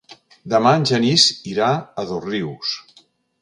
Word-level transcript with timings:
Demà 0.53 0.71
en 0.77 0.87
Genís 0.91 1.25
irà 1.51 1.67
a 1.77 2.07
Dosrius. 2.13 2.73